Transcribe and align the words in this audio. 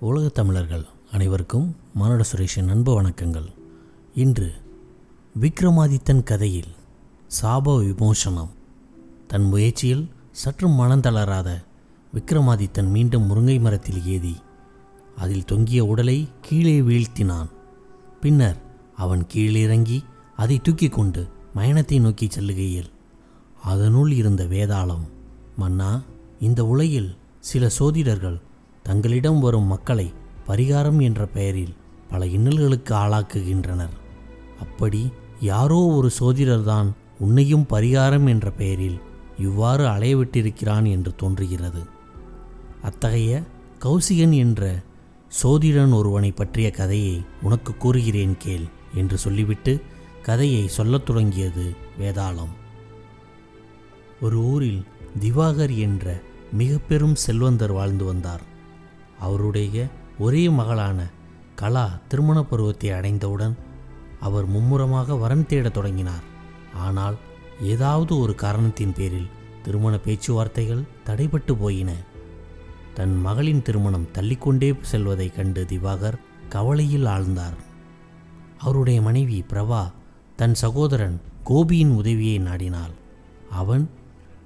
உலகத் 0.00 0.34
தமிழர்கள் 0.34 0.84
அனைவருக்கும் 1.12 1.76
மானுட 1.94 2.24
சுரேஷின் 2.32 2.68
அன்பு 2.68 3.02
வணக்கங்கள். 3.02 3.52
இன்று 4.14 4.52
விக்ரமாதித்தன் 5.40 6.22
கதையில் 6.22 6.68
சாப 7.42 7.84
விமோசனம். 7.84 8.50
தன் 9.26 9.42
முயற்சியில் 9.42 10.08
சற்றும் 10.30 10.80
மனந்தளராத 10.80 11.64
விக்ரமாதித்தன் 12.14 12.88
மீண்டும் 12.88 13.30
முருங்கை 13.30 13.60
மரத்தில் 13.60 14.06
ஏறி 14.06 14.36
அதில் 15.16 15.44
தொங்கிய 15.44 15.84
உடலை 15.84 16.28
கீழே 16.40 16.80
வீழ்த்தினான். 16.80 17.48
பின்னர் 18.20 18.56
அவன் 18.96 19.26
கீழிறங்கி 19.34 20.04
அதை 20.36 20.60
தூக்கிக் 20.60 20.92
கொண்டு 20.92 21.28
மயணத்தை 21.54 22.00
நோக்கி 22.00 22.26
செல்லுகையில் 22.30 22.90
அதனுள் 23.62 24.10
இருந்த 24.10 24.44
வேதாளம் 24.44 25.08
மன்னா 25.56 26.02
இந்த 26.40 26.66
உலகில் 26.66 27.16
சில 27.40 27.70
சோதிடர்கள் 27.78 28.40
தங்களிடம் 28.88 29.40
வரும் 29.40 29.64
மக்களை 29.64 30.12
பரிகாரம் 30.46 31.00
என்ற 31.02 31.26
பெயரில் 31.26 31.74
பல 32.10 32.26
இன்னல்களுக்கு 32.26 32.94
ஆளாக்குகின்றனர். 32.94 33.94
அப்படி 34.60 35.12
யாரோ 35.40 35.78
ஒரு 35.86 36.10
சோதிடர்தான் 36.20 36.88
உன்னையும் 37.18 37.66
பரிகாரம் 37.70 38.28
என்ற 38.28 38.50
பெயரில் 38.50 38.98
இவ்வாறு 39.38 39.84
அலையவிட்டிருக்கிறான் 39.84 40.90
என்று 40.90 41.14
தோன்றுகிறது. 41.14 41.82
அத்தகைய 42.82 43.42
கௌசிகன் 43.84 44.34
என்ற 44.34 44.82
சோதிடன் 45.28 45.92
ஒருவனை 45.92 46.30
பற்றிய 46.30 46.70
கதையை 46.70 47.24
உனக்கு 47.42 47.76
கூறுகிறேன் 47.76 48.36
கேள் 48.38 48.66
என்று 48.94 49.18
சொல்லிவிட்டு 49.18 49.80
கதையை 50.22 50.68
சொல்லத் 50.68 51.06
தொடங்கியது 51.06 51.74
வேதாளம். 52.00 52.54
ஒரு 54.20 54.38
ஊரில் 54.44 54.84
திவாகர் 55.20 55.76
என்ற 55.78 56.20
மிக 56.52 56.78
பெரும் 56.78 57.14
செல்வந்தர் 57.14 57.72
வாழ்ந்து 57.72 58.04
வந்தார். 58.04 58.56
அவருடைய 59.20 59.86
ஒரே 60.18 60.48
மகளான 60.48 61.06
கலா 61.54 61.86
திருமண 62.08 62.42
பருவத்தை 62.42 62.90
அடைந்தவுடன் 62.90 63.56
அவர் 64.20 64.46
மும்முரமாக 64.46 65.14
வரன் 65.14 65.46
தேடத் 65.46 65.74
தொடங்கினார். 65.74 66.24
ஆனால் 66.74 67.16
ஏதாவது 67.62 68.18
ஒரு 68.18 68.34
காரணத்தின் 68.34 68.92
பேரில் 68.92 69.28
திருமண 69.62 69.98
பேச்சுவார்த்தைகள் 69.98 70.82
தடைபட்டு 71.06 71.52
போயின. 71.52 71.90
தன் 72.94 73.20
மகளின் 73.20 73.62
திருமணம் 73.62 74.08
தள்ளிக்கொண்டே 74.12 74.74
செல்வதைக் 74.80 75.36
கண்டு 75.36 75.64
திவாகர் 75.64 76.18
கவலையில் 76.48 77.04
ஆழ்ந்தார். 77.04 77.56
அவருடைய 78.58 79.02
மனைவி 79.02 79.44
பிரபா 79.52 79.82
தன் 80.36 80.54
சகோதரன் 80.54 81.20
கோபியின் 81.44 81.94
உதவியை 81.94 82.38
நாடினாள். 82.38 82.94
அவன் 83.50 83.90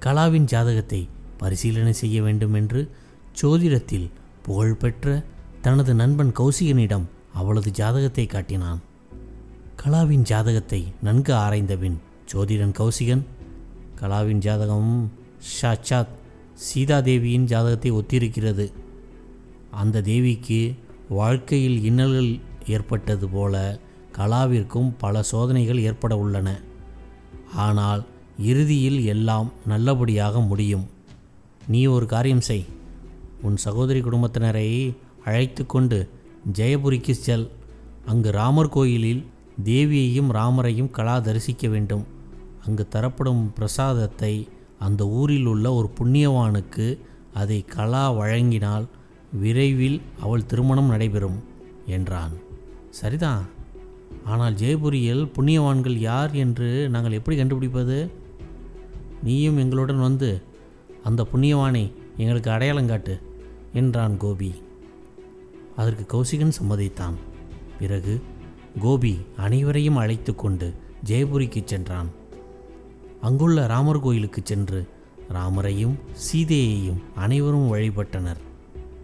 கலாவின் 0.01 0.45
ஜாதகத்தை 0.45 1.09
பரிசீலனை 1.39 1.93
செய்ய 1.93 2.23
வேண்டும் 2.23 2.55
என்று 2.55 2.81
ஜோதிடத்தில் 3.43 4.11
புகழ்பெற்ற 4.43 5.25
தனது 5.61 5.95
நண்பன் 5.95 6.33
கௌசிகனிடம் 6.39 7.05
அவளது 7.33 7.71
ஜாதகத்தை 7.71 8.27
காட்டினான். 8.27 8.81
கலாவின் 9.77 10.23
ஜாதகத்தை 10.23 10.93
நன்கு 11.03 11.35
ஆராய்ந்தபின் 11.35 11.99
ஜோதிடன் 12.33 12.75
கௌசிகன் 12.81 13.23
கலாவின் 14.01 14.39
ஜாதகமும் 14.39 15.07
சாட்சாத் 15.39 16.15
சீதாதேவியின் 16.55 17.45
ஜாதகத்தை 17.45 17.93
ஒத்திருக்கிறது. 17.93 18.73
அந்த 19.71 20.03
தேவிக்கு 20.03 20.75
வாழ்க்கையில் 21.09 21.79
இன்னல்கள் 21.91 22.41
ஏற்பட்டது 22.67 23.29
போல 23.29 23.79
கலாவிற்கும் 24.17 24.93
பல 24.99 25.23
சோதனைகள் 25.23 25.79
ஏற்பட 25.79 26.19
உள்ளன. 26.19 26.61
ஆனால் 27.55 28.05
இறுதியில் 28.39 29.05
எல்லாம் 29.05 29.53
நல்லபடியாக 29.67 30.41
முடியும். 30.41 30.87
நீ 31.67 31.87
ஒரு 31.87 32.07
காரியம் 32.07 32.41
செய். 32.41 32.65
உன் 33.43 33.57
சகோதரி 33.57 34.01
குடும்பத்தினரை 34.01 34.97
அழைத்து 35.25 35.63
கொண்டு 35.67 35.99
ஜெயபுரிக்கு 36.53 37.11
செல் 37.11 37.47
அங்கு 38.07 38.31
ராமர் 38.31 38.69
கோயிலில் 38.69 39.23
தேவியையும் 39.65 40.31
ராமரையும் 40.33 40.91
கலா 40.91 41.19
தரிசிக்க 41.19 41.69
வேண்டும். 41.69 42.05
அங்கு 42.67 42.85
தரப்படும் 42.89 43.53
பிரசாதத்தை 43.53 44.35
அந்த 44.79 45.03
ஊரில் 45.09 45.47
உள்ள 45.47 45.67
ஒரு 45.73 45.89
புண்ணியவானுக்கு 45.99 46.87
அதை 47.35 47.59
கலா 47.65 48.05
வழங்கினால் 48.13 48.87
விரைவில் 49.41 49.99
அவள் 50.21 50.47
திருமணம் 50.47 50.91
நடைபெறும் 50.91 51.39
என்றான். 51.87 52.35
சரிதான் 52.91 53.45
ஆனால் 54.25 54.55
ஜெயபுரியில் 54.55 55.25
புண்ணியவான்கள் 55.37 55.97
யார் 55.99 56.33
என்று 56.35 56.69
நாங்கள் 56.89 57.13
எப்படி 57.13 57.37
கண்டுபிடிப்பது? 57.37 57.99
நீயும் 59.23 59.59
எங்களுடன் 59.59 60.01
வந்து 60.01 60.31
அந்த 61.05 61.27
புண்ணியவானை 61.33 61.85
எங்களுக்கு 62.17 62.51
அடையாளம் 62.51 62.87
காட்டு. 62.87 63.15
என்றான் 63.73 64.17
கோபி. 64.17 64.55
அதற்கு 65.77 66.05
கௌசிகன் 66.07 66.53
சம்மதித்தான். 66.63 67.15
பிறகு 67.79 68.21
கோபி 68.81 69.19
அனைவரையும் 69.37 69.97
அழைத்து 69.97 70.35
கொண்டு 70.35 70.75
ஜெயபுரிக்கு 71.05 71.63
சென்றான். 71.65 72.09
அங்குள்ள 73.21 73.67
ராமர் 73.67 74.01
கோயிலுக்கு 74.01 74.41
சென்று 74.45 74.89
ராமரையும் 75.33 75.95
சீதையையும் 76.13 77.01
அனைவரும் 77.15 77.75
வழிபட்டனர். 77.75 78.41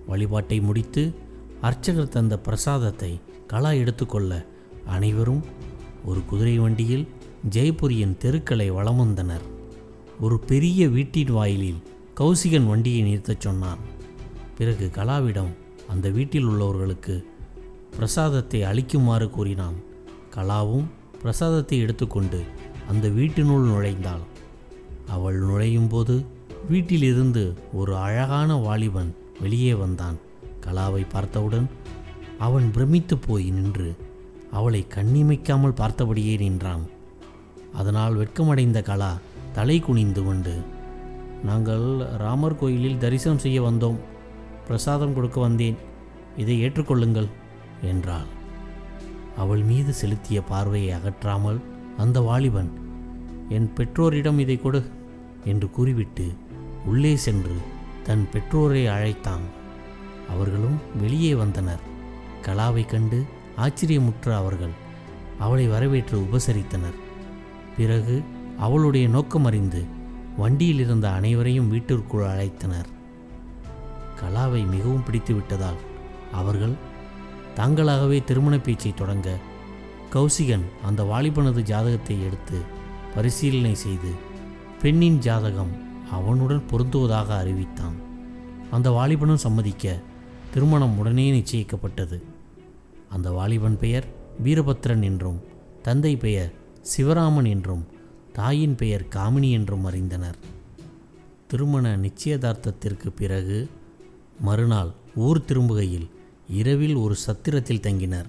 வழிபாட்டை 0.07 0.61
முடித்து 0.61 1.15
அர்ச்சகர் 1.61 2.09
தந்த 2.09 2.39
பிரசாதத்தை 2.39 3.21
கலா 3.47 3.71
எடுத்துக்கொள்ள 3.71 4.47
அனைவரும் 4.87 5.43
ஒரு 6.05 6.25
குதிரை 6.25 6.59
வண்டியில் 6.59 7.09
ஜெயபுரியின் 7.51 8.17
தெருக்களை 8.17 8.71
வலம் 8.71 8.97
வந்தனர் 8.97 9.43
ஒரு 10.21 10.39
பெரிய 10.39 10.89
வீட்டின் 10.89 11.33
வாயிலில் 11.33 11.83
கௌசிகன் 12.17 12.67
வண்டியை 12.67 13.03
நிறுத்தச் 13.03 13.41
சொன்னான். 13.41 13.79
பிறகு 14.59 14.87
கலாவிடம் 14.97 15.51
அந்த 15.93 16.07
வீட்டில் 16.17 16.49
உள்ளவர்களுக்கு 16.51 17.15
பிரசாதத்தை 17.97 18.61
அளிக்குமாறு 18.71 19.27
கூறினான். 19.31 19.77
கலாவும் 20.35 20.89
பிரசாதத்தை 21.23 21.77
எடுத்துக்கொண்டு 21.85 22.41
அந்த 22.91 23.07
வீட்டினுள் 23.19 23.69
நுழைந்தாள். 23.71 24.25
அவள் 25.15 25.39
நுழையும் 25.41 25.89
போது 25.89 26.17
வீட்டிலிருந்து 26.71 27.45
ஒரு 27.73 27.93
அழகான 28.07 28.57
வாலிபன் 28.67 29.11
வெளியே 29.41 29.75
வந்தான். 29.75 30.19
கலாவை 30.67 31.03
பார்த்தவுடன் 31.15 31.69
அவன் 32.47 32.67
பிரமித்து 32.71 33.17
போய் 33.19 33.47
நின்று 33.51 33.89
அவளை 34.59 34.83
கண்ணிமைக்காமல் 34.97 35.79
பார்த்தபடியே 35.81 36.35
நின்றான். 36.45 36.85
அதனால் 37.73 38.15
வெட்கமடைந்த 38.17 38.79
கலா 38.83 39.13
தலை 39.57 39.79
குனிந்து 39.81 40.23
கொண்டு 40.25 40.55
நாங்கள் 41.45 41.89
ராமர் 42.23 42.61
கோயிலில் 42.61 43.03
தரிசனம் 43.03 43.45
செய்ய 43.45 43.59
வந்தோம். 43.63 43.99
பிரசாதம் 44.69 45.15
கொடுக்க 45.15 45.39
வந்தேன். 45.41 45.79
இதை 46.37 46.57
ஏற்றுக்கொள்ளுங்கள் 46.65 47.29
என்றாள். 47.83 48.29
அவள் 49.37 49.63
மீது 49.63 49.93
செலுத்திய 49.93 50.39
பார்வையை 50.43 50.91
அகற்றாமல் 50.99 51.59
அந்த 51.97 52.21
வாலிபன் 52.21 52.71
என் 53.49 53.69
பெற்றோரிடம் 53.73 54.39
இதை 54.39 54.57
கொடு 54.61 54.81
என்று 55.45 55.69
கூறிவிட்டு 55.71 56.27
உள்ளே 56.85 57.13
சென்று 57.17 57.57
தன் 58.07 58.25
பெற்றோரை 58.33 58.83
அழைத்தான். 58.87 59.45
அவர்களும் 60.31 60.79
வெளியே 61.01 61.33
வந்தனர். 61.35 61.83
கலாவை 62.47 62.85
கண்டு 62.87 63.19
ஆச்சரியமுற்ற 63.57 64.29
அவர்கள் 64.35 64.75
அவளை 65.39 65.67
வரவேற்று 65.67 66.17
உபசரித்தனர். 66.21 66.99
பிறகு 67.77 68.17
அவளுடைய 68.59 69.07
நோக்கம் 69.09 69.45
அறிந்து 69.45 69.83
வண்டியில் 70.37 70.79
இருந்த 70.79 71.07
அனைவரையும் 71.11 71.69
வீட்டிற்குள் 71.69 72.31
அழைத்தனர். 72.33 72.89
கலாவை 74.21 74.63
மிகவும் 74.67 75.05
பிடித்து 75.05 75.35
விட்டதால் 75.35 75.81
அவர்கள் 76.33 76.75
தாங்களாகவே 77.57 78.19
திருமண 78.25 78.59
பேச்சை 78.59 78.93
தொடங்க 78.95 79.29
கௌசிகன் 80.15 80.67
அந்த 80.85 81.03
வாலிபனது 81.03 81.63
ஜாதகத்தை 81.63 82.17
எடுத்து 82.25 82.59
பரிசீலனை 83.15 83.75
செய்து 83.75 84.11
பெண்ணின் 84.83 85.19
ஜாதகம் 85.19 85.73
அவனுடன் 86.11 86.63
பொருந்துவதாக 86.71 87.29
அறிவித்தான். 87.39 87.97
அந்த 88.71 88.89
வாலிபனும் 88.91 89.45
சம்மதிக்க 89.45 90.01
திருமணம் 90.51 90.99
உடனே 90.99 91.27
நிச்சயிக்கப்பட்டது. 91.33 92.19
அந்த 93.09 93.31
வாலிபன் 93.31 93.79
பெயர் 93.79 94.07
வீரபத்ரன் 94.45 95.03
என்றும் 95.03 95.41
தந்தை 95.83 96.17
பெயர் 96.17 96.53
சிவராமன் 96.93 97.49
என்றும் 97.49 97.85
தாயின் 98.33 98.75
பெயர் 98.75 99.05
காமினி 99.17 99.51
என்றும் 99.51 99.87
அறிந்தனர். 99.87 100.39
திருமண 101.47 101.97
நிச்சயதார்த்தத்திற்கு 101.97 103.11
பிறகு 103.17 103.59
மறுநாள் 104.41 104.91
ஊர் 105.15 105.45
திரும்புகையில் 105.49 106.09
இரவில் 106.49 106.95
ஒரு 106.95 107.15
சத்திரத்தில் 107.27 107.81
தங்கினர். 107.81 108.29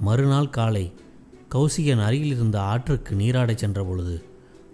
மறுநாள் 0.00 0.50
காலை 0.50 0.92
கௌசிகன் 1.54 2.02
அருகில் 2.02 2.30
இருந்த 2.30 2.60
ஆற்றுக்கு 2.60 3.14
நீராடச் 3.14 3.64
சென்றபொழுது 3.64 4.24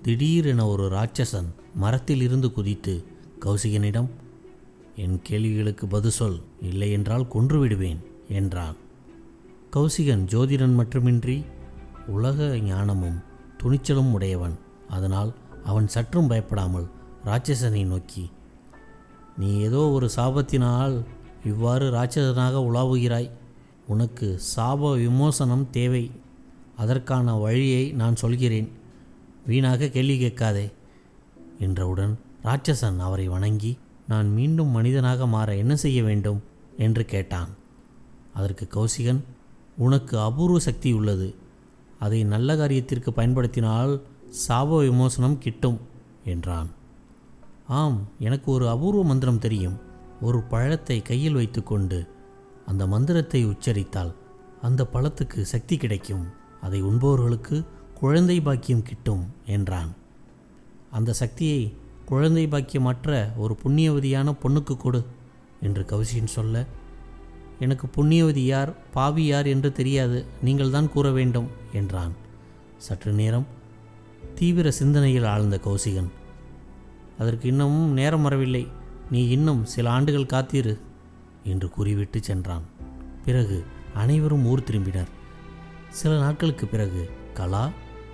திடீரென 0.03 0.67
ஒரு 0.67 0.89
ராட்சசன் 0.89 1.49
மரத்தில் 1.75 2.21
இருந்து 2.21 2.53
குதித்து 2.53 3.05
கௌசிகனிடம் 3.41 4.09
என் 4.97 5.21
கேள்விகளுக்கு 5.23 5.87
பதில் 5.87 6.11
சொல் 6.11 6.41
இல்லை 6.61 6.93
என்றால் 6.93 7.29
என்றான். 8.29 8.77
கௌசிகன் 9.77 10.25
ஜோதிடன் 10.27 10.75
மட்டுமின்றி 10.75 11.45
உலக 12.07 12.59
ஞானமும் 12.59 13.23
துணிச்சலும் 13.63 14.13
உடையவன். 14.13 14.59
அதனால் 14.89 15.35
அவன் 15.65 15.89
சற்றும் 15.89 16.27
பயப்படாமல் 16.27 16.91
ராட்சசனை 17.25 17.85
நோக்கி 17.87 18.31
நீ 19.39 19.49
ஏதோ 19.59 19.81
ஒரு 19.91 20.09
சாபத்தினால் 20.17 21.05
இவ்வாறு 21.45 21.87
ராட்சசனாக 21.91 22.61
உலாவுகிறாய். 22.69 23.31
உனக்கு 23.87 24.41
சாப 24.57 24.93
விமோசனம் 24.97 25.71
தேவை. 25.71 26.11
அதற்கான 26.77 27.35
வழியை 27.35 27.93
நான் 27.93 28.17
சொல்கிறேன். 28.17 28.69
வீணாக 29.47 29.89
கேள்வி 29.89 30.19
கேட்காதே 30.19 30.67
என்றவுடன் 31.59 32.19
ராட்சசன் 32.45 32.99
அவரை 32.99 33.29
வணங்கி 33.29 33.79
நான் 34.09 34.33
மீண்டும் 34.33 34.69
மனிதனாக 34.69 35.27
மாற 35.27 35.57
என்ன 35.57 35.77
செய்ய 35.77 36.03
வேண்டும்? 36.03 36.41
என்று 36.77 37.05
கேட்டான். 37.05 37.51
அதற்கு 38.35 38.65
கௌசிகன் 38.71 39.21
உனக்கு 39.77 40.19
அபூர்வ 40.19 40.59
சக்தி 40.59 40.93
உள்ளது. 40.93 41.35
அதை 41.99 42.25
நல்ல 42.25 42.55
காரியத்திற்கு 42.55 43.11
பயன்படுத்தினால் 43.11 43.93
சாப 44.49 44.79
விமோசனம் 44.79 45.39
கிட்டும் 45.39 45.79
என்றான். 46.25 46.71
ஆம் 47.69 47.99
எனக்கு 48.19 48.53
ஒரு 48.53 48.69
அபூர்வ 48.69 49.03
மந்திரம் 49.05 49.39
தெரியும். 49.39 49.77
ஒரு 50.21 50.39
பழத்தை 50.43 51.03
கையில் 51.03 51.35
வைத்துக்கொண்டு 51.35 51.99
அந்த 52.67 52.87
மந்திரத்தை 52.87 53.41
உச்சரித்தால் 53.47 54.13
அந்த 54.61 54.83
பழத்துக்கு 54.93 55.41
சக்தி 55.41 55.77
கிடைக்கும். 55.77 56.25
அதை 56.61 56.83
உண்பவர்களுக்கு 56.83 57.57
குழந்தை 57.95 58.41
பாக்கியம் 58.41 58.83
கிட்டும் 58.83 59.25
என்றான். 59.47 59.91
அந்த 60.91 61.13
சக்தியை 61.13 61.77
குழந்தை 62.07 62.47
பாக்கியமற்ற 62.47 63.11
ஒரு 63.37 63.57
புண்ணியவதியான 63.63 64.35
பொண்ணுக்கு 64.43 64.77
கொடு 64.77 65.01
என்று 65.61 65.85
கௌசிகன் 65.85 66.35
சொல்ல 66.39 66.67
எனக்கு 67.59 67.87
புண்ணியவதி 67.87 68.45
யார் 68.45 68.71
பாவி 68.91 69.25
யார் 69.27 69.47
என்று 69.47 69.73
தெரியாது 69.73 70.25
நீங்கள் 70.43 70.71
தான் 70.71 70.91
கூற 70.91 71.11
வேண்டும் 71.11 71.49
என்றான். 71.73 72.15
சற்று 72.77 73.13
நேரம் 73.13 73.47
தீவிர 74.35 74.71
சிந்தனையில் 74.71 75.25
ஆழ்ந்த 75.25 75.61
கௌசிகன் 75.65 76.11
அதற்கு 77.19 77.49
இன்னமும் 77.49 77.93
நேரம் 77.93 78.23
வரவில்லை. 78.23 78.69
நீ 79.11 79.29
இன்னும் 79.29 79.65
சில 79.65 79.91
ஆண்டுகள் 79.91 80.27
காத்திரு 80.27 80.81
என்று 81.45 81.69
கூறிவிட்டு 81.69 82.23
சென்றான். 82.23 82.63
பிறகு 83.25 83.65
அனைவரும் 83.95 84.47
ஊர் 84.47 84.65
திரும்பினர். 84.71 85.11
சில 85.89 86.19
நாட்களுக்கு 86.19 86.67
பிறகு 86.67 87.11
கலா 87.35 87.71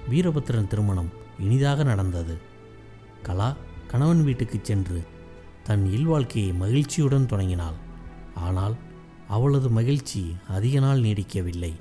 வீரபத்திரன் 0.08 0.67
திருமணம் 0.67 1.11
இனிதாக 1.41 1.82
நடந்தது. 1.82 2.38
கலா 3.23 3.56
கணவன் 3.87 4.25
வீட்டுக்கு 4.25 4.58
சென்று 4.62 5.05
தன் 5.62 5.91
இல்வாழ்க்கையை 5.94 6.56
மகிழ்ச்சியுடன் 6.56 7.26
தொடங்கினாள். 7.26 7.75
ஆனால் 8.35 8.75
அவளது 9.29 9.69
மகிழ்ச்சி 9.69 10.37
அதிக 10.49 10.81
நாள் 10.81 11.00
நீடிக்கவில்லை. 11.00 11.73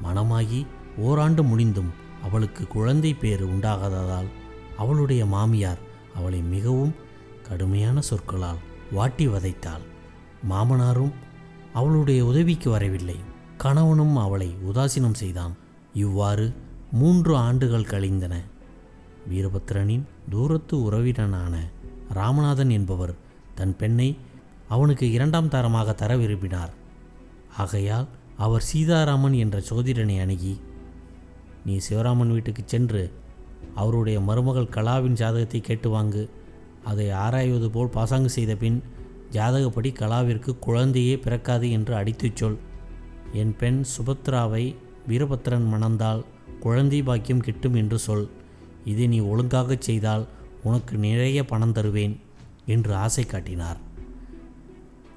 மணமாகி 0.00 0.66
ஓராண்டு 0.96 1.42
முடிந்தும் 1.42 1.92
அவளுக்கு 2.22 2.66
குழந்தை 2.66 3.14
பேறு 3.14 3.46
உண்டாகாததால் 3.46 4.26
அவளுடைய 4.76 5.26
மாமியார் 5.26 5.92
அவளை 6.14 6.40
மிகவும் 6.40 6.94
கடுமையான 7.48 8.00
சொற்களால் 8.00 8.56
வாட்டி 8.92 9.28
வதைத்தாள். 9.28 9.84
மாமனாரும் 10.50 11.12
அவளுடைய 11.72 12.24
உதவிக்கு 12.24 12.70
வரவில்லை. 12.70 13.16
கணவனும் 13.56 14.16
அவளை 14.16 14.56
உதாசீனம் 14.74 15.14
செய்தான். 15.14 15.54
இவ்வாறு 15.94 16.52
மூன்று 16.92 17.36
ஆண்டுகள் 17.36 17.84
கழிந்தன. 17.84 18.42
வீரபத்திரனின் 19.30 20.02
தூரத்து 20.30 20.76
உறவினனான 20.76 21.56
ராமநாதன் 22.14 22.70
என்பவர் 22.70 23.14
தன் 23.54 23.76
பெண்ணை 23.76 24.16
அவனுக்கு 24.68 25.10
இரண்டாம் 25.10 25.48
தரமாக 25.48 25.92
தர 25.92 26.16
விரும்பினார். 26.16 26.72
ஆகையால் 27.56 28.06
அவர் 28.36 28.62
சீதாராமன் 28.62 29.32
என்ற 29.32 29.62
சோதிடனை 29.70 30.20
அணுகி 30.20 30.60
நீ 31.64 31.78
சிவராமன் 31.88 32.32
வீட்டுக்கு 32.32 32.62
சென்று 32.66 33.12
அவருடைய 33.74 34.20
மருமகள் 34.20 34.72
கலாவின் 34.76 35.12
ஜாதகத்தை 35.12 35.60
கேட்டு 35.60 35.90
வாங்கு. 35.94 36.28
அதை 36.84 37.10
ஆராய்வது 37.10 37.70
போல் 37.70 37.88
பாசாங்கு 37.88 38.30
செய்த 38.30 38.54
பின் 38.54 38.82
ஜாதகப்படி 39.30 39.92
கலாவிற்கு 39.92 40.58
குழந்தையே 40.58 41.18
பிறக்காது 41.18 41.70
என்று 41.70 41.94
அடித்துச் 41.94 42.36
சொல். 42.36 42.58
என் 43.32 43.56
பெண் 43.56 43.84
சுபத்ராவை 43.96 44.74
வீரபத்திரன் 45.08 45.68
மணந்தால் 45.72 46.24
குழந்தை 46.60 47.02
பாக்கியம் 47.02 47.40
கிட்டும் 47.40 47.74
என்று 47.74 47.98
சொல். 47.98 48.28
இதை 48.84 49.06
நீ 49.06 49.20
ஒழுங்காகச் 49.20 49.80
செய்தால் 49.80 50.26
உனக்கு 50.62 50.96
நிறைய 50.96 51.44
பணம் 51.44 51.72
தருவேன் 51.72 52.20
என்று 52.66 52.94
ஆசை 52.94 53.24
காட்டினார். 53.24 53.76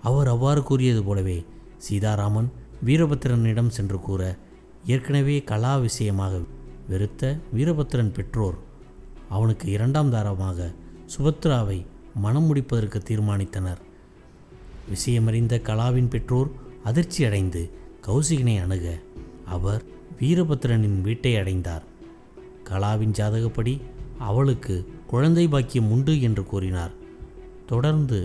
அவர் 0.01 0.27
அவ்வாறு 0.27 0.63
கூறியது 0.63 1.03
போலவே 1.03 1.45
சீதாராமன் 1.77 2.51
வீரபத்திரனிடம் 2.85 3.67
சென்று 3.67 3.99
கூற 3.99 4.35
ஏற்கனவே 4.85 5.43
கலா 5.43 5.77
விஷயமாக 5.77 6.39
வெறுத்த 6.87 7.37
வீரபத்திரன் 7.53 8.11
பெற்றோர். 8.11 8.57
அவனுக்கு 9.29 9.71
இரண்டாம் 9.71 10.09
தாரமாக 10.09 10.73
சுபத்ராவை 11.13 11.85
மனம் 12.15 12.43
முடிப்பதற்கு 12.43 12.99
தீர்மானித்தனர். 12.99 13.81
விஷயமறிந்த 14.91 15.61
கலாவின் 15.61 16.09
பெற்றோர் 16.09 16.49
அதிர்ச்சி 16.83 17.25
அடைந்து 17.25 17.61
கௌசிகனை 18.07 18.61
அணுக 18.61 18.97
அவர் 19.45 19.83
வீரபத்திரனின் 20.21 21.01
வீட்டை 21.01 21.37
அடைந்தார். 21.37 21.85
கலாவின் 22.63 23.15
ஜாதகப்படி 23.19 23.81
அவளுக்கு 24.19 24.75
குழந்தை 25.07 25.47
பாக்கியம் 25.47 25.91
உண்டு 25.91 26.21
என்று 26.21 26.43
கூறினார். 26.43 26.91
தொடர்ந்து 27.65 28.19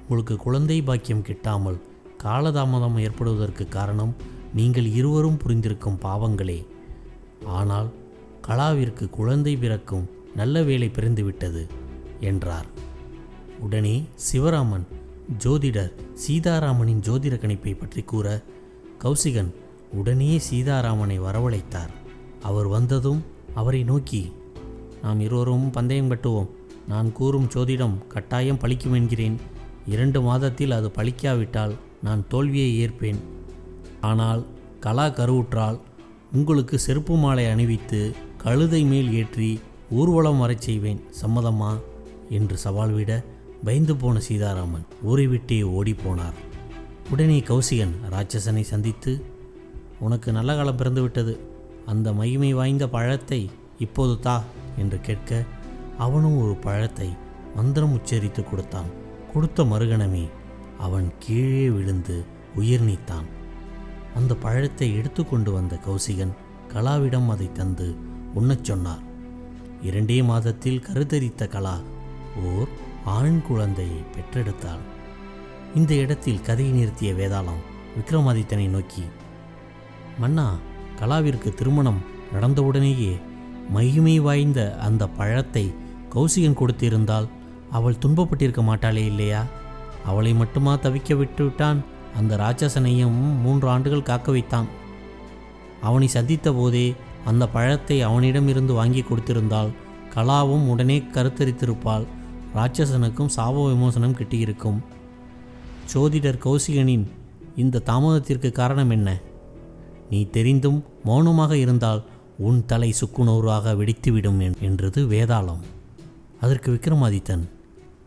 உங்களுக்கு 0.00 0.36
குழந்தை 0.36 0.82
பாக்கியம் 0.82 1.22
கிட்டாமல் 1.22 1.78
காலதாமதம் 2.24 3.00
ஏற்படுவதற்கு 3.00 3.68
காரணம் 3.68 4.14
நீங்கள் 4.54 4.88
இருவரும் 4.92 5.40
புரிந்திருக்கும் 5.46 6.00
பாவங்களே. 6.02 6.66
ஆனால் 7.44 7.88
கலாவிற்கு 8.46 9.10
குழந்தை 9.10 9.56
பிறக்கும் 9.56 10.08
நல்ல 10.34 10.62
வேலை 10.62 10.88
பிறந்துவிட்டது 10.88 11.66
என்றார். 12.20 12.66
உடனே 13.60 14.04
சிவராமன் 14.32 14.86
ஜோதிடர் 15.44 15.92
சீதாராமனின் 16.14 17.00
ஜோதிட 17.00 17.34
கணிப்பை 17.38 17.78
பற்றி 17.78 18.02
கூற 18.02 18.42
கௌசிகன் 19.04 19.50
உடனே 19.92 20.38
சீதாராமனை 20.50 21.18
வரவழைத்தார். 21.20 21.92
அவர் 22.42 22.66
வந்ததும் 22.66 23.24
அவரை 23.54 23.84
நோக்கி 23.84 24.32
நாம் 25.02 25.20
இருவரும் 25.20 25.70
பந்தயம் 25.70 26.10
கட்டுவோம். 26.10 26.48
நான் 26.86 27.12
கூறும் 27.12 27.50
ஜோதிடம் 27.54 27.96
கட்டாயம் 28.08 28.58
பழிக்கும் 28.58 28.92
என்கிறேன். 28.92 29.36
இரண்டு 29.86 30.20
மாதத்தில் 30.20 30.70
அது 30.70 30.88
பழிக்காவிட்டால் 30.88 31.74
நான் 32.02 32.26
தோல்வியை 32.28 32.88
ஏற்பேன். 32.88 33.20
ஆனால் 34.00 34.46
கலா 34.80 35.06
கருவுற்றால் 35.08 35.78
உங்களுக்கு 36.32 36.78
செருப்பு 36.78 37.16
மாலை 37.16 37.46
அணிவித்து 37.46 38.14
கழுதை 38.36 38.84
மேல் 38.84 39.12
ஏற்றி 39.12 39.60
ஊர்வலம் 39.90 40.38
வரச் 40.38 40.60
செய்வேன் 40.60 41.04
சம்மதமா? 41.22 41.80
என்று 42.30 42.56
சவால் 42.56 42.90
விட 42.90 43.24
பயந்து 43.64 43.96
போன 43.96 44.20
சீதாராமன் 44.20 44.84
ஊரை 45.02 45.26
விட்டே 45.26 45.62
ஓடிப்போனார் 45.62 46.36
உடனே 47.10 47.38
கௌசிகன் 47.40 47.94
ராட்சசனை 48.10 48.60
சந்தித்து 48.60 49.24
உனக்கு 49.98 50.32
நல்ல 50.32 50.56
காலம் 50.56 50.76
பிறந்துவிட்டது 50.76 51.38
அந்த 51.86 52.12
மகிமை 52.12 52.52
வாய்ந்த 52.52 52.88
பழத்தை 52.88 53.50
இப்போது 53.78 54.18
தா 54.18 54.44
என்று 54.78 55.00
கேட்க 55.00 55.44
அவனும் 55.98 56.40
ஒரு 56.42 56.54
பழத்தை 56.54 57.08
மந்திரம் 57.56 57.92
உச்சரித்து 57.92 58.44
கொடுத்தான். 58.44 58.90
கொடுத்த 59.34 59.64
மறுகணமே 59.64 60.28
அவன் 60.78 61.12
கீழே 61.18 61.70
விழுந்து 61.70 62.24
உயிர் 62.54 62.84
நீத்தான். 62.84 63.26
அந்த 64.18 64.32
பழத்தை 64.44 64.88
எடுத்துக்கொண்டு 64.96 65.50
வந்த 65.52 65.74
கௌசிகன் 65.86 66.34
கலாவிடம் 66.72 67.28
அதை 67.28 67.48
தந்து 67.52 67.88
உண்ணச் 68.34 68.66
சொன்னார். 68.68 69.02
இரண்டே 69.82 70.18
மாதத்தில் 70.22 70.84
கருத்தரித்த 70.86 71.48
கலா 71.48 71.76
ஓர் 72.50 72.68
ஆண் 73.16 73.40
குழந்தையை 73.48 74.00
பெற்றெடுத்தாள். 74.14 74.82
இந்த 75.74 75.92
இடத்தில் 75.94 76.44
கதையை 76.48 76.72
நிறுத்திய 76.74 77.10
வேதாளம் 77.20 77.62
விக்ரமாதித்தனை 77.96 78.66
நோக்கி 78.68 79.04
மன்னா 80.18 80.46
கலாவிற்கு 81.00 81.50
திருமணம் 81.54 82.00
நடந்தவுடனேயே 82.34 83.12
மகிமை 83.70 84.14
வாய்ந்த 84.20 84.60
அந்த 84.86 85.02
பழத்தை 85.18 85.64
கௌசிகன் 86.14 86.60
கொடுத்திருந்தால் 86.60 87.28
அவள் 87.70 88.00
துன்பப்பட்டிருக்க 88.02 88.60
மாட்டாளே 88.68 89.04
இல்லையா? 89.12 89.42
அவளை 90.04 90.32
மட்டுமா 90.34 90.74
தவிக்க 90.74 91.14
விட்டுவிட்டான்? 91.14 91.80
அந்த 92.16 92.36
ராட்சசனையும் 92.36 93.18
மூன்று 93.42 93.68
ஆண்டுகள் 93.68 94.02
காக்க 94.02 94.30
வைத்தான். 94.30 94.66
அவனை 95.80 96.08
சந்தித்த 96.08 96.52
போதே 96.52 96.94
அந்த 97.24 97.48
பழத்தை 97.48 98.02
அவனிடமிருந்து 98.02 98.72
வாங்கி 98.72 99.02
கொடுத்திருந்தால் 99.02 99.72
கலாவும் 100.14 100.68
உடனே 100.68 100.98
கருத்தரித்திருப்பாள். 100.98 102.06
ராட்சசனுக்கும் 102.54 103.34
சாப 103.36 103.68
விமோசனம் 103.68 104.16
கிட்டியிருக்கும். 104.16 104.78
சோதிடர் 105.84 106.42
கௌசிகனின் 106.44 107.06
இந்த 107.56 107.78
தாமதத்திற்கு 107.78 108.52
காரணம் 108.52 108.90
என்ன? 108.90 109.20
நீ 110.10 110.24
தெரிந்தும் 110.24 110.84
மௌனமாக 111.04 111.56
இருந்தால் 111.56 112.04
உன் 112.38 112.66
தலை 112.66 112.94
சுக்குநூறாக 113.00 113.74
வெடித்துவிடும் 113.76 114.52
என்றது 114.60 115.06
வேதாளம். 115.06 115.62
அதற்கு 116.40 116.72
விக்ரமாதித்தன் 116.72 117.48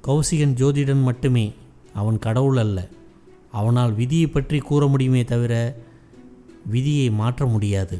கௌசிகன் 0.07 0.55
ஜோதிடன் 0.55 1.03
மட்டுமே 1.03 1.53
அவன் 1.93 2.19
கடவுள் 2.19 2.57
அல்ல. 2.57 2.87
அவனால் 3.51 3.93
விதியை 3.93 4.27
பற்றி 4.27 4.59
கூற 4.59 4.87
முடியுமே 4.87 5.23
தவிர 5.23 5.53
விதியை 6.65 7.07
மாற்ற 7.19 7.45
முடியாது. 7.45 7.97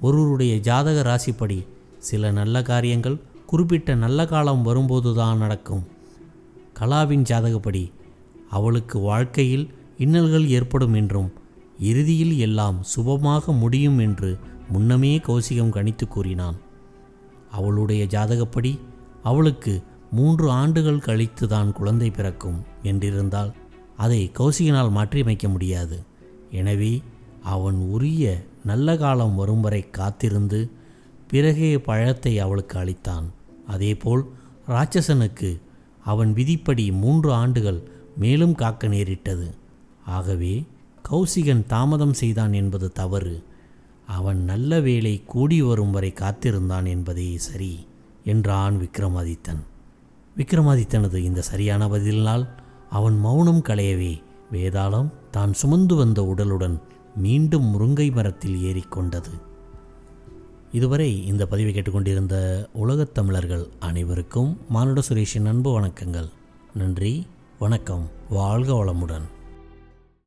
ஒருவருடைய 0.00 0.52
ஜாதக 0.60 0.98
ராசிப்படி 1.10 1.58
சில 1.98 2.30
நல்ல 2.30 2.62
காரியங்கள் 2.62 3.22
குறிப்பிட்ட 3.46 3.94
நல்ல 3.94 4.20
காலம் 4.26 4.62
வரும்போது 4.62 5.10
தான் 5.14 5.42
நடக்கும். 5.44 5.84
கலாவின் 6.78 7.24
ஜாதகப்படி 7.30 7.84
அவளுக்கு 8.50 8.96
வாழ்க்கையில் 9.00 9.66
இன்னல்கள் 9.98 10.46
ஏற்படும் 10.48 10.94
என்றும் 10.94 11.30
இறுதியில் 11.90 12.34
எல்லாம் 12.38 12.78
சுபமாக 12.92 13.52
முடியும் 13.52 13.98
என்று 13.98 14.30
முன்னமே 14.68 15.12
கௌசிகம் 15.18 15.74
கணித்து 15.76 16.06
கூறினான். 16.08 16.58
அவளுடைய 17.50 18.02
ஜாதகப்படி 18.06 18.72
அவளுக்கு 19.22 19.74
மூன்று 20.10 20.46
ஆண்டுகள் 20.50 21.04
கழித்து 21.06 21.44
தான் 21.48 21.70
குழந்தை 21.72 22.08
பிறக்கும் 22.10 22.58
என்றிருந்தால் 22.82 23.52
அதை 23.96 24.20
கௌசிகனால் 24.38 24.90
மாற்றியமைக்க 24.90 25.46
முடியாது. 25.48 25.98
எனவே 26.50 26.92
அவன் 27.54 27.78
உரிய 27.94 28.24
நல்ல 28.64 28.96
காலம் 28.96 29.34
வரும் 29.34 29.60
வரை 29.60 29.82
காத்திருந்து 29.90 30.60
பிறகே 31.26 31.70
பழத்தை 31.78 32.32
அவளுக்கு 32.38 32.76
அளித்தான். 32.78 33.26
அதேபோல் 33.66 34.22
ராட்சசனுக்கு 34.68 35.50
அவன் 36.04 36.32
விதிப்படி 36.32 36.84
மூன்று 37.02 37.30
ஆண்டுகள் 37.32 37.80
மேலும் 38.16 38.54
காக்க 38.54 38.86
நேரிட்டது. 38.86 39.48
ஆகவே 40.06 40.54
கௌசிகன் 41.10 41.64
தாமதம் 41.66 42.12
செய்தான் 42.12 42.52
என்பது 42.52 42.88
தவறு. 42.92 43.36
அவன் 44.08 44.40
நல்ல 44.44 44.80
வேளை 44.80 45.12
கூடி 45.24 45.58
வரும் 45.62 45.90
வரை 45.90 46.10
காத்திருந்தான் 46.12 46.86
என்பதே 46.86 47.30
சரி 47.38 47.74
என்றான் 48.24 48.76
விக்ரமாதித்தன். 48.80 49.62
விக்ரமாதித்தனது 50.36 51.18
இந்த 51.28 51.40
சரியான 51.42 51.88
பதிலினால் 51.88 52.44
அவன் 52.90 53.18
மௌனம் 53.18 53.62
களையவே 53.62 54.22
வேதாளம் 54.52 55.10
தான் 55.30 55.52
சுமந்து 55.52 55.94
வந்த 55.94 56.34
உடலுடன் 56.36 56.80
மீண்டும் 57.16 57.64
முருங்கை 57.64 58.12
மரத்தில் 58.12 58.56
ஏறிக்கொண்டது. 58.56 59.40
இதுவரை 60.72 61.26
இந்த 61.26 61.46
பதிவை 61.46 61.72
கேட்டுக்கொண்டிருந்த 61.72 62.68
உலகத் 62.72 63.14
தமிழர்கள் 63.14 63.68
அனைவருக்கும் 63.78 64.58
மானுட 64.68 65.02
சுரேஷின் 65.08 65.46
அன்பு 65.46 65.80
வணக்கங்கள். 65.80 66.28
நன்றி 66.74 67.26
வணக்கம் 67.58 68.10
வாழ்க 68.30 68.84
வளமுடன். 68.84 69.35